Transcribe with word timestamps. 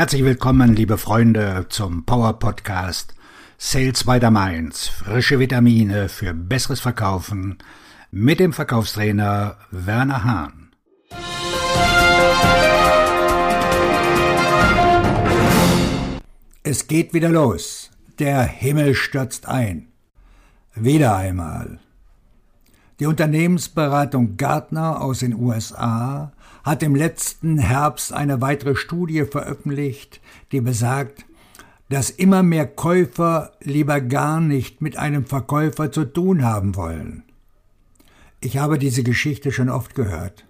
Herzlich 0.00 0.24
willkommen, 0.24 0.74
liebe 0.74 0.96
Freunde, 0.96 1.66
zum 1.68 2.06
Power 2.06 2.38
Podcast 2.38 3.14
Sales 3.58 4.04
by 4.04 4.18
the 4.18 4.30
Mainz. 4.30 4.88
Frische 4.88 5.38
Vitamine 5.38 6.08
für 6.08 6.32
besseres 6.32 6.80
Verkaufen 6.80 7.58
mit 8.10 8.40
dem 8.40 8.54
Verkaufstrainer 8.54 9.58
Werner 9.70 10.24
Hahn. 10.24 10.70
Es 16.62 16.86
geht 16.86 17.12
wieder 17.12 17.28
los. 17.28 17.90
Der 18.18 18.42
Himmel 18.44 18.94
stürzt 18.94 19.48
ein. 19.48 19.88
Wieder 20.74 21.14
einmal. 21.14 21.78
Die 23.00 23.06
Unternehmensberatung 23.06 24.38
Gartner 24.38 25.02
aus 25.02 25.18
den 25.18 25.34
USA 25.34 26.32
hat 26.62 26.82
im 26.82 26.94
letzten 26.94 27.58
Herbst 27.58 28.12
eine 28.12 28.40
weitere 28.40 28.76
Studie 28.76 29.24
veröffentlicht, 29.24 30.20
die 30.52 30.60
besagt, 30.60 31.24
dass 31.88 32.10
immer 32.10 32.42
mehr 32.42 32.66
Käufer 32.66 33.52
lieber 33.60 34.00
gar 34.00 34.40
nicht 34.40 34.80
mit 34.80 34.96
einem 34.96 35.26
Verkäufer 35.26 35.90
zu 35.90 36.04
tun 36.04 36.44
haben 36.44 36.76
wollen. 36.76 37.24
Ich 38.40 38.58
habe 38.58 38.78
diese 38.78 39.02
Geschichte 39.02 39.52
schon 39.52 39.68
oft 39.68 39.94
gehört. 39.94 40.46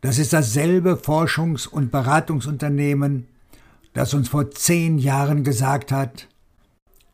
Das 0.00 0.18
ist 0.18 0.32
dasselbe 0.32 0.94
Forschungs- 0.94 1.66
und 1.66 1.90
Beratungsunternehmen, 1.90 3.26
das 3.92 4.14
uns 4.14 4.28
vor 4.28 4.50
zehn 4.50 4.98
Jahren 4.98 5.42
gesagt 5.42 5.90
hat, 5.90 6.28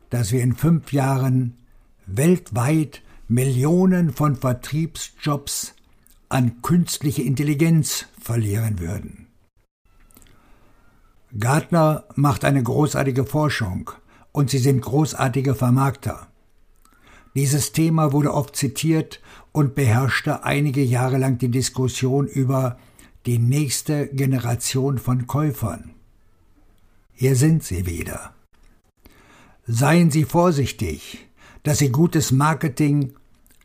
dass 0.09 0.31
wir 0.31 0.43
in 0.43 0.53
fünf 0.53 0.93
Jahren 0.93 1.57
weltweit 2.05 3.01
Millionen 3.27 4.13
von 4.13 4.35
Vertriebsjobs 4.35 5.72
an 6.33 6.63
künstliche 6.63 7.21
Intelligenz 7.21 8.07
verlieren 8.19 8.79
würden. 8.79 9.27
Gartner 11.37 12.05
macht 12.15 12.43
eine 12.43 12.63
großartige 12.63 13.23
Forschung 13.25 13.91
und 14.31 14.49
sie 14.49 14.57
sind 14.57 14.81
großartige 14.81 15.53
Vermarkter. 15.53 16.27
Dieses 17.35 17.71
Thema 17.71 18.13
wurde 18.13 18.33
oft 18.33 18.55
zitiert 18.55 19.21
und 19.51 19.75
beherrschte 19.75 20.43
einige 20.43 20.83
Jahre 20.83 21.19
lang 21.19 21.37
die 21.37 21.49
Diskussion 21.49 22.25
über 22.25 22.79
die 23.27 23.37
nächste 23.37 24.07
Generation 24.07 24.97
von 24.97 25.27
Käufern. 25.27 25.91
Hier 27.13 27.35
sind 27.35 27.63
sie 27.63 27.85
wieder. 27.85 28.33
Seien 29.67 30.09
Sie 30.09 30.25
vorsichtig, 30.25 31.27
dass 31.61 31.77
Sie 31.77 31.89
gutes 31.89 32.31
Marketing 32.31 33.13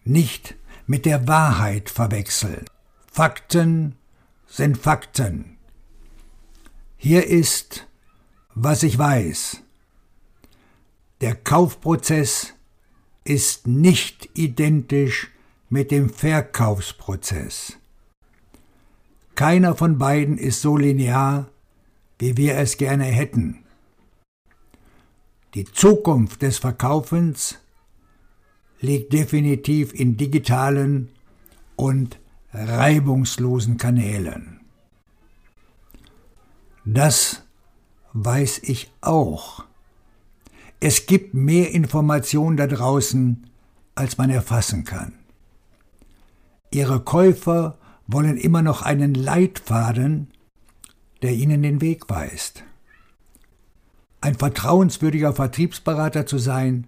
nicht 0.05 0.55
mit 0.89 1.05
der 1.05 1.29
Wahrheit 1.29 1.91
verwechseln. 1.91 2.65
Fakten 3.13 3.95
sind 4.47 4.79
Fakten. 4.79 5.59
Hier 6.97 7.27
ist, 7.27 7.87
was 8.55 8.83
ich 8.83 8.99
weiß. 8.99 9.63
Der 11.21 11.37
Kaufprozess 11.37 12.55
ist 13.23 13.67
nicht 13.67 14.31
identisch 14.33 15.31
mit 15.69 15.91
dem 15.91 16.09
Verkaufsprozess. 16.09 17.77
Keiner 19.35 19.77
von 19.77 19.99
beiden 19.99 20.39
ist 20.39 20.63
so 20.63 20.77
linear, 20.79 21.51
wie 22.19 22.37
wir 22.39 22.57
es 22.57 22.79
gerne 22.79 23.05
hätten. 23.05 23.63
Die 25.55 25.67
Zukunft 25.67 26.41
des 26.41 26.59
Verkaufens 26.59 27.59
liegt 28.81 29.13
definitiv 29.13 29.93
in 29.93 30.17
digitalen 30.17 31.09
und 31.77 32.19
reibungslosen 32.53 33.77
Kanälen. 33.77 34.61
Das 36.85 37.43
weiß 38.13 38.61
ich 38.63 38.91
auch. 39.01 39.65
Es 40.81 41.07
gibt 41.07 41.35
mehr 41.35 41.73
Informationen 41.73 42.57
da 42.57 42.67
draußen, 42.67 43.47
als 43.95 44.17
man 44.17 44.31
erfassen 44.31 44.85
kann. 44.85 45.13
Ihre 46.71 47.01
Käufer 47.01 47.79
wollen 48.07 48.37
immer 48.37 48.63
noch 48.63 48.83
einen 48.83 49.15
Leitfaden, 49.15 50.29
der 51.23 51.33
ihnen 51.33 51.63
den 51.63 51.81
Weg 51.81 52.09
weist. 52.09 52.63
Ein 54.21 54.37
vertrauenswürdiger 54.37 55.33
Vertriebsberater 55.33 56.27
zu 56.27 56.39
sein, 56.39 56.87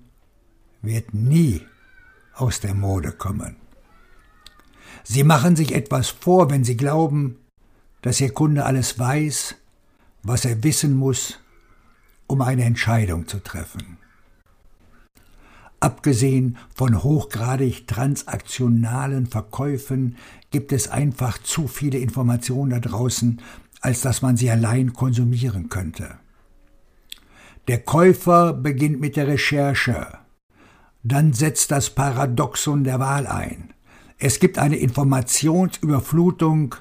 wird 0.82 1.12
nie 1.12 1.62
aus 2.40 2.60
der 2.60 2.74
Mode 2.74 3.12
kommen. 3.12 3.56
Sie 5.04 5.24
machen 5.24 5.56
sich 5.56 5.74
etwas 5.74 6.08
vor, 6.08 6.50
wenn 6.50 6.64
sie 6.64 6.76
glauben, 6.76 7.36
dass 8.02 8.20
ihr 8.20 8.32
Kunde 8.32 8.64
alles 8.64 8.98
weiß, 8.98 9.56
was 10.22 10.44
er 10.44 10.62
wissen 10.62 10.94
muss, 10.94 11.38
um 12.26 12.42
eine 12.42 12.64
Entscheidung 12.64 13.26
zu 13.26 13.42
treffen. 13.42 13.98
Abgesehen 15.80 16.58
von 16.74 17.02
hochgradig 17.02 17.86
transaktionalen 17.86 19.26
Verkäufen 19.26 20.16
gibt 20.50 20.72
es 20.72 20.88
einfach 20.88 21.38
zu 21.38 21.68
viele 21.68 21.98
Informationen 21.98 22.70
da 22.70 22.80
draußen, 22.80 23.40
als 23.80 24.02
dass 24.02 24.20
man 24.20 24.36
sie 24.36 24.50
allein 24.50 24.92
konsumieren 24.92 25.70
könnte. 25.70 26.18
Der 27.66 27.78
Käufer 27.78 28.52
beginnt 28.52 29.00
mit 29.00 29.16
der 29.16 29.26
Recherche, 29.26 30.18
dann 31.02 31.32
setzt 31.32 31.70
das 31.70 31.90
Paradoxon 31.90 32.84
der 32.84 32.98
Wahl 32.98 33.26
ein. 33.26 33.72
Es 34.18 34.38
gibt 34.38 34.58
eine 34.58 34.76
Informationsüberflutung 34.76 36.74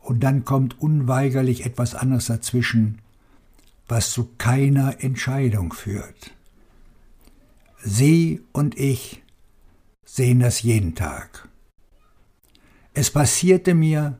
und 0.00 0.20
dann 0.20 0.44
kommt 0.44 0.80
unweigerlich 0.80 1.66
etwas 1.66 1.94
anderes 1.94 2.26
dazwischen, 2.26 3.00
was 3.86 4.12
zu 4.12 4.30
keiner 4.38 5.02
Entscheidung 5.02 5.72
führt. 5.72 6.32
Sie 7.82 8.40
und 8.52 8.78
ich 8.78 9.22
sehen 10.06 10.40
das 10.40 10.62
jeden 10.62 10.94
Tag. 10.94 11.48
Es 12.94 13.10
passierte 13.10 13.74
mir, 13.74 14.18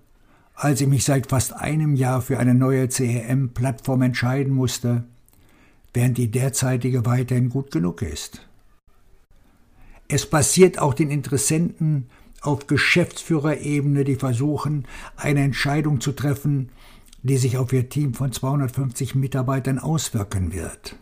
als 0.54 0.80
ich 0.80 0.88
mich 0.88 1.04
seit 1.04 1.28
fast 1.28 1.54
einem 1.54 1.96
Jahr 1.96 2.20
für 2.20 2.38
eine 2.38 2.54
neue 2.54 2.88
CRM-Plattform 2.88 4.02
entscheiden 4.02 4.52
musste, 4.52 5.04
während 5.94 6.18
die 6.18 6.30
derzeitige 6.30 7.06
weiterhin 7.06 7.48
gut 7.48 7.70
genug 7.70 8.02
ist. 8.02 8.46
Es 10.08 10.26
passiert 10.26 10.78
auch 10.78 10.94
den 10.94 11.10
Interessenten 11.10 12.08
auf 12.40 12.66
Geschäftsführerebene, 12.66 14.04
die 14.04 14.16
versuchen, 14.16 14.86
eine 15.16 15.42
Entscheidung 15.42 16.00
zu 16.00 16.12
treffen, 16.12 16.68
die 17.22 17.38
sich 17.38 17.56
auf 17.56 17.72
ihr 17.72 17.88
Team 17.88 18.12
von 18.12 18.32
250 18.32 19.14
Mitarbeitern 19.14 19.78
auswirken 19.78 20.52
wird. 20.52 20.96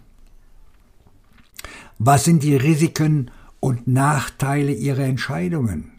Was 1.98 2.24
sind 2.24 2.42
die 2.42 2.56
Risiken 2.56 3.30
und 3.60 3.86
Nachteile 3.88 4.72
ihrer 4.72 5.04
Entscheidungen? 5.04 5.92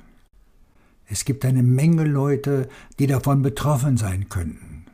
Es 1.07 1.25
gibt 1.25 1.45
eine 1.45 1.63
Menge 1.63 2.05
Leute, 2.05 2.69
die 2.99 3.07
davon 3.07 3.41
betroffen 3.41 3.97
sein 3.97 4.29
könnten. 4.29 4.85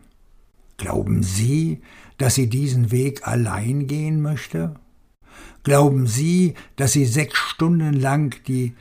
Glauben 0.78 1.24
Sie, 1.24 1.82
dass 2.18 2.36
sie 2.36 2.50
diesen 2.50 2.92
Weg 2.92 3.28
allein 3.28 3.88
gehen 3.88 4.22
möchte? 4.22 4.76
Glauben 5.64 6.08
Sie, 6.08 6.54
dass 6.76 6.94
sie 6.94 7.06
sechs 7.06 7.38
Stunden 7.38 7.94
lang 7.94 8.36
die 8.48 8.74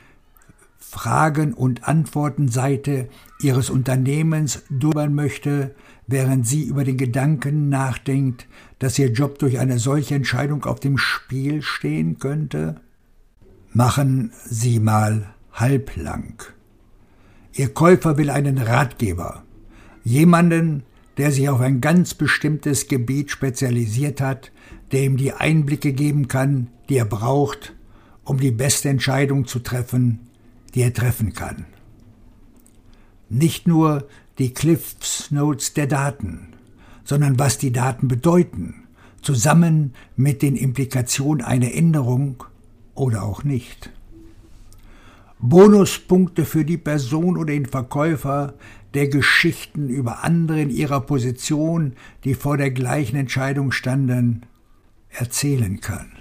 Fragen- 0.77 1.53
und 1.53 1.87
Antwortenseite 1.87 3.09
Ihres 3.41 3.69
Unternehmens 3.69 4.63
durchführen 4.69 5.13
möchte, 5.13 5.75
während 6.07 6.47
sie 6.47 6.63
über 6.63 6.83
den 6.83 6.97
Gedanken 6.97 7.69
nachdenkt, 7.69 8.47
dass 8.79 8.97
Ihr 8.97 9.11
Job 9.11 9.37
durch 9.37 9.59
eine 9.59 9.77
solche 9.77 10.15
Entscheidung 10.15 10.65
auf 10.65 10.79
dem 10.79 10.97
Spiel 10.97 11.61
stehen 11.61 12.17
könnte? 12.17 12.81
Machen 13.71 14.31
Sie 14.45 14.79
mal 14.79 15.33
halblang. 15.53 16.41
Ihr 17.53 17.71
Käufer 17.73 18.17
will 18.17 18.31
einen 18.31 18.57
Ratgeber, 18.57 19.43
jemanden, 20.03 20.83
der 21.19 21.33
sich 21.33 21.49
auf 21.49 21.59
ein 21.59 21.81
ganz 21.81 22.13
bestimmtes 22.13 22.87
Gebiet 22.87 23.29
spezialisiert 23.29 24.21
hat, 24.21 24.53
der 24.93 25.03
ihm 25.03 25.17
die 25.17 25.33
Einblicke 25.33 25.91
geben 25.91 26.29
kann, 26.29 26.67
die 26.87 26.95
er 26.95 27.05
braucht, 27.05 27.75
um 28.23 28.39
die 28.39 28.51
beste 28.51 28.87
Entscheidung 28.87 29.45
zu 29.45 29.59
treffen, 29.59 30.29
die 30.73 30.81
er 30.81 30.93
treffen 30.93 31.33
kann. 31.33 31.65
Nicht 33.27 33.67
nur 33.67 34.07
die 34.37 34.53
Cliffs 34.53 35.29
Notes 35.29 35.73
der 35.73 35.87
Daten, 35.87 36.53
sondern 37.03 37.37
was 37.37 37.57
die 37.57 37.73
Daten 37.73 38.07
bedeuten, 38.07 38.87
zusammen 39.21 39.93
mit 40.15 40.41
den 40.41 40.55
Implikationen 40.55 41.43
einer 41.43 41.73
Änderung 41.73 42.45
oder 42.95 43.23
auch 43.23 43.43
nicht. 43.43 43.91
Bonuspunkte 45.39 46.43
für 46.43 46.65
die 46.65 46.77
Person 46.77 47.37
oder 47.37 47.53
den 47.53 47.65
Verkäufer, 47.65 48.55
der 48.93 49.07
Geschichten 49.07 49.89
über 49.89 50.23
andere 50.23 50.61
in 50.61 50.69
ihrer 50.69 51.01
Position, 51.01 51.93
die 52.23 52.33
vor 52.33 52.57
der 52.57 52.71
gleichen 52.71 53.15
Entscheidung 53.15 53.71
standen, 53.71 54.45
erzählen 55.09 55.79
kann. 55.79 56.11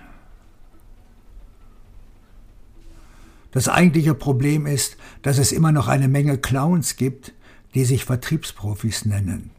Das 3.50 3.68
eigentliche 3.68 4.14
Problem 4.14 4.66
ist, 4.66 4.96
dass 5.22 5.38
es 5.38 5.52
immer 5.52 5.72
noch 5.72 5.88
eine 5.88 6.08
Menge 6.08 6.38
Clowns 6.38 6.96
gibt, 6.96 7.34
die 7.74 7.84
sich 7.84 8.04
Vertriebsprofis 8.04 9.04
nennen. 9.04 9.50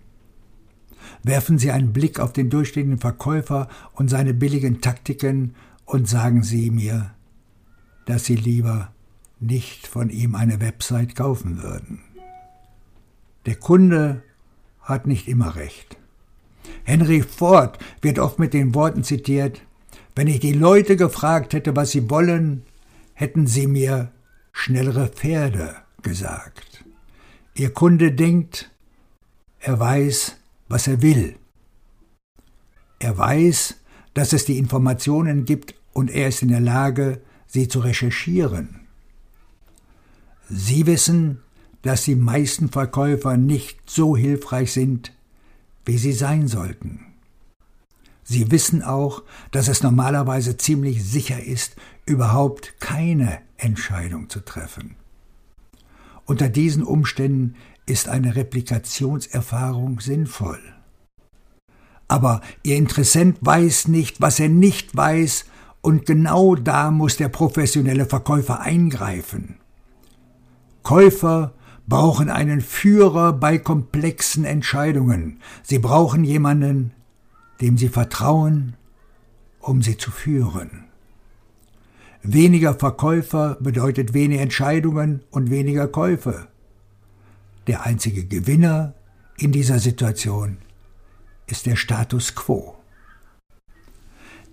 Werfen 1.24 1.58
Sie 1.58 1.72
einen 1.72 1.92
Blick 1.92 2.20
auf 2.20 2.32
den 2.32 2.50
durchstehenden 2.50 3.00
Verkäufer 3.00 3.68
und 3.94 4.10
seine 4.10 4.34
billigen 4.34 4.80
Taktiken 4.80 5.56
und 5.86 6.08
sagen 6.08 6.44
Sie 6.44 6.70
mir, 6.72 7.12
dass 8.06 8.26
Sie 8.26 8.36
lieber 8.36 8.94
nicht 9.40 9.88
von 9.88 10.10
ihm 10.10 10.36
eine 10.36 10.60
Website 10.60 11.16
kaufen 11.16 11.62
würden. 11.62 12.02
Der 13.46 13.56
Kunde 13.56 14.24
hat 14.82 15.08
nicht 15.08 15.28
immer 15.28 15.56
recht. 15.56 15.98
Henry 16.84 17.22
Ford 17.22 17.80
wird 18.02 18.20
oft 18.20 18.40
mit 18.40 18.54
den 18.54 18.76
Worten 18.76 19.04
zitiert, 19.04 19.62
wenn 20.16 20.28
ich 20.28 20.40
die 20.40 20.54
Leute 20.54 20.98
gefragt 20.98 21.54
hätte, 21.54 21.76
was 21.76 21.92
sie 21.92 22.10
wollen, 22.10 22.64
hätten 23.14 23.48
sie 23.48 23.68
mir 23.68 24.12
schnellere 24.52 25.08
Pferde 25.08 25.76
gesagt. 26.02 26.84
Ihr 27.54 27.74
Kunde 27.74 28.12
denkt, 28.12 28.72
er 29.60 29.80
weiß, 29.80 30.38
was 30.68 30.88
er 30.88 31.02
will. 31.02 31.36
Er 33.00 33.18
weiß, 33.18 33.76
dass 34.14 34.34
es 34.34 34.46
die 34.46 34.58
Informationen 34.58 35.46
gibt 35.46 35.76
und 35.94 36.12
er 36.12 36.28
ist 36.28 36.42
in 36.42 36.50
der 36.50 36.60
Lage, 36.60 37.22
sie 37.48 37.68
zu 37.68 37.80
recherchieren. 37.80 38.89
Sie 40.50 40.88
wissen, 40.88 41.42
dass 41.84 42.04
die 42.04 42.16
meisten 42.16 42.70
Verkäufer 42.70 43.38
nicht 43.38 43.90
so 43.90 44.18
hilfreich 44.18 44.74
sind, 44.74 45.14
wie 45.86 45.98
sie 45.98 46.14
sein 46.14 46.48
sollten. 46.48 47.06
Sie 48.24 48.52
wissen 48.52 48.84
auch, 48.84 49.24
dass 49.52 49.68
es 49.68 49.82
normalerweise 49.84 50.58
ziemlich 50.58 51.04
sicher 51.04 51.44
ist, 51.44 51.76
überhaupt 52.06 52.80
keine 52.80 53.40
Entscheidung 53.58 54.30
zu 54.30 54.40
treffen. 54.40 54.96
Unter 56.26 56.50
diesen 56.50 56.84
Umständen 56.84 57.56
ist 57.86 58.08
eine 58.08 58.36
Replikationserfahrung 58.36 60.00
sinnvoll. 60.00 60.60
Aber 62.08 62.42
Ihr 62.64 62.76
Interessent 62.76 63.38
weiß 63.42 63.88
nicht, 63.88 64.20
was 64.22 64.40
er 64.40 64.50
nicht 64.50 64.96
weiß, 64.96 65.46
und 65.82 66.06
genau 66.06 66.56
da 66.56 66.92
muss 66.92 67.18
der 67.18 67.30
professionelle 67.30 68.06
Verkäufer 68.06 68.60
eingreifen. 68.60 69.60
Käufer 70.84 71.54
brauchen 71.88 72.30
einen 72.30 72.62
Führer 72.62 73.34
bei 73.34 73.58
komplexen 73.58 74.46
Entscheidungen. 74.46 75.40
Sie 75.64 75.80
brauchen 75.80 76.24
jemanden, 76.24 76.92
dem 77.62 77.78
sie 77.78 77.90
vertrauen, 77.90 78.76
um 79.60 79.82
sie 79.82 79.98
zu 79.98 80.12
führen. 80.12 80.86
Weniger 82.22 82.74
Verkäufer 82.74 83.58
bedeutet 83.60 84.14
weniger 84.14 84.42
Entscheidungen 84.42 85.24
und 85.32 85.50
weniger 85.50 85.88
Käufe. 85.88 86.48
Der 87.68 87.86
einzige 87.86 88.26
Gewinner 88.26 88.94
in 89.38 89.52
dieser 89.52 89.80
Situation 89.80 90.58
ist 91.48 91.66
der 91.66 91.76
Status 91.76 92.36
quo. 92.36 92.76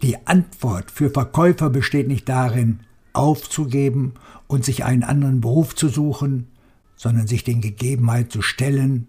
Die 0.03 0.27
Antwort 0.27 0.91
für 0.91 1.11
Verkäufer 1.11 1.71
besteht 1.71 2.09
nicht 2.09 2.29
darin, 2.29 2.81
aufzugeben 3.17 4.15
und 4.47 4.65
sich 4.65 4.85
einen 4.85 5.03
anderen 5.03 5.41
Beruf 5.41 5.75
zu 5.75 5.89
suchen, 5.89 6.49
sondern 6.97 7.27
sich 7.27 7.45
den 7.45 7.61
Gegebenheiten 7.61 8.31
zu 8.31 8.43
stellen 8.43 9.09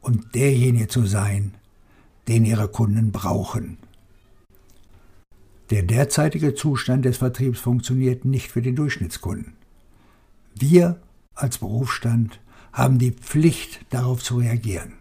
und 0.00 0.34
derjenige 0.34 0.88
zu 0.88 1.06
sein, 1.06 1.54
den 2.28 2.44
ihre 2.44 2.68
Kunden 2.68 3.12
brauchen. 3.12 3.78
Der 5.70 5.82
derzeitige 5.82 6.54
Zustand 6.54 7.04
des 7.04 7.18
Vertriebs 7.18 7.58
funktioniert 7.58 8.24
nicht 8.24 8.52
für 8.52 8.62
den 8.62 8.76
Durchschnittskunden. 8.76 9.54
Wir 10.54 11.00
als 11.34 11.58
Berufsstand 11.58 12.40
haben 12.72 12.98
die 12.98 13.10
Pflicht, 13.10 13.80
darauf 13.90 14.22
zu 14.22 14.38
reagieren. 14.38 14.92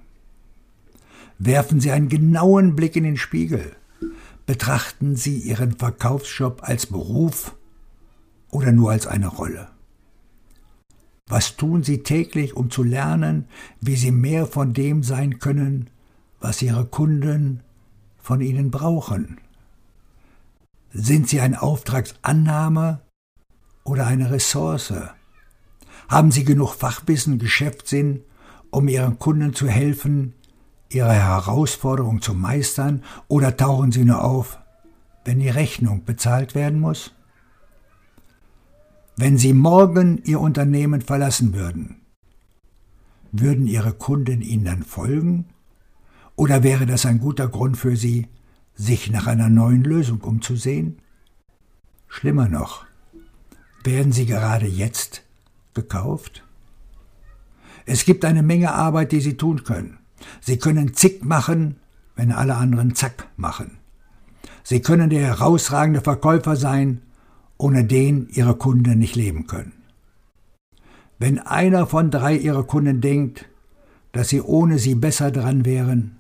Werfen 1.38 1.80
Sie 1.80 1.92
einen 1.92 2.10
genauen 2.10 2.76
Blick 2.76 2.96
in 2.96 3.04
den 3.04 3.18
Spiegel. 3.18 3.76
Betrachten 4.46 5.16
Sie 5.16 5.38
Ihren 5.40 5.78
Verkaufsjob 5.78 6.62
als 6.64 6.86
Beruf 6.86 7.56
oder 8.56 8.72
nur 8.72 8.92
als 8.92 9.06
eine 9.06 9.28
Rolle? 9.28 9.68
Was 11.28 11.58
tun 11.58 11.84
Sie 11.84 12.04
täglich, 12.04 12.56
um 12.56 12.72
zu 12.72 12.84
lernen, 12.84 13.50
wie 13.82 13.98
Sie 13.98 14.12
mehr 14.12 14.46
von 14.46 14.74
dem 14.74 15.04
sein 15.04 15.40
können, 15.40 15.90
was 16.40 16.62
Ihre 16.62 16.86
Kunden 16.86 17.60
von 18.18 18.40
Ihnen 18.40 18.72
brauchen? 18.72 19.42
Sind 20.94 21.28
Sie 21.28 21.42
ein 21.42 21.56
Auftragsannahme 21.56 23.02
oder 23.84 24.08
eine 24.08 24.32
Ressource? 24.32 24.94
Haben 26.08 26.32
Sie 26.32 26.46
genug 26.46 26.76
Fachwissen, 26.76 27.40
Geschäftssinn, 27.40 28.24
um 28.70 28.88
Ihren 28.88 29.20
Kunden 29.20 29.54
zu 29.54 29.68
helfen, 29.68 30.34
ihre 30.88 31.14
Herausforderung 31.14 32.22
zu 32.22 32.34
meistern, 32.34 33.04
oder 33.28 33.58
tauchen 33.58 33.92
Sie 33.92 34.06
nur 34.06 34.24
auf, 34.24 34.60
wenn 35.26 35.40
die 35.40 35.50
Rechnung 35.50 36.06
bezahlt 36.06 36.56
werden 36.56 36.80
muss? 36.80 37.15
Wenn 39.18 39.38
Sie 39.38 39.54
morgen 39.54 40.22
Ihr 40.26 40.42
Unternehmen 40.42 41.00
verlassen 41.00 41.54
würden, 41.54 42.02
würden 43.32 43.66
Ihre 43.66 43.94
Kunden 43.94 44.42
Ihnen 44.42 44.66
dann 44.66 44.84
folgen? 44.84 45.46
Oder 46.36 46.64
wäre 46.64 46.86
das 46.86 47.06
ein 47.06 47.20
guter 47.20 47.48
Grund 47.48 47.78
für 47.78 47.96
Sie, 47.96 48.28
sich 48.76 49.10
nach 49.10 49.28
einer 49.28 49.48
neuen 49.48 49.86
Lösung 49.86 50.20
umzusehen? 50.20 51.00
Schlimmer 52.10 52.50
noch, 52.50 52.86
werden 53.86 54.12
Sie 54.12 54.26
gerade 54.26 54.68
jetzt 54.68 55.24
gekauft? 55.74 56.44
Es 57.86 58.04
gibt 58.04 58.26
eine 58.26 58.44
Menge 58.44 58.74
Arbeit, 58.74 59.14
die 59.14 59.22
Sie 59.22 59.38
tun 59.38 59.64
können. 59.64 59.98
Sie 60.42 60.58
können 60.58 60.94
Zick 60.94 61.24
machen, 61.24 61.78
wenn 62.18 62.34
alle 62.34 62.56
anderen 62.56 62.96
Zack 62.96 63.30
machen. 63.38 63.78
Sie 64.64 64.82
können 64.82 65.10
der 65.10 65.22
herausragende 65.22 66.02
Verkäufer 66.02 66.58
sein, 66.58 67.02
ohne 67.58 67.86
den 67.86 68.28
ihre 68.30 68.56
Kunden 68.56 69.00
nicht 69.00 69.16
leben 69.16 69.48
können. 69.48 69.74
Wenn 71.18 71.40
einer 71.40 71.88
von 71.88 72.12
drei 72.12 72.36
ihrer 72.36 72.64
Kunden 72.64 73.02
denkt, 73.02 73.48
dass 74.12 74.30
sie 74.30 74.42
ohne 74.42 74.80
sie 74.80 74.96
besser 74.96 75.32
dran 75.32 75.66
wären, 75.66 76.20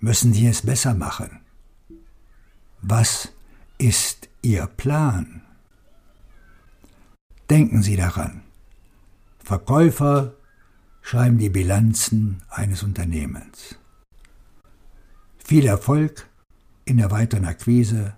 müssen 0.00 0.32
sie 0.32 0.46
es 0.46 0.62
besser 0.62 0.94
machen. 0.94 1.40
Was 2.80 3.32
ist 3.78 4.28
Ihr 4.42 4.66
Plan? 4.66 5.42
Denken 7.50 7.82
Sie 7.82 7.96
daran. 7.96 8.42
Verkäufer 9.38 10.34
schreiben 11.00 11.38
die 11.38 11.48
Bilanzen 11.48 12.42
eines 12.48 12.82
Unternehmens. 12.82 13.76
Viel 15.38 15.66
Erfolg 15.66 16.28
in 16.84 16.98
der 16.98 17.10
weiteren 17.10 17.46
Akquise 17.46 18.14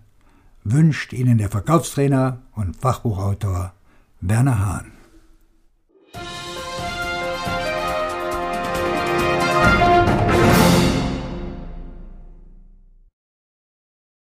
wünscht 0.64 1.12
Ihnen 1.12 1.38
der 1.38 1.50
Verkaufstrainer 1.50 2.42
und 2.54 2.76
Fachbuchautor 2.76 3.72
Werner 4.20 4.58
Hahn. 4.58 4.99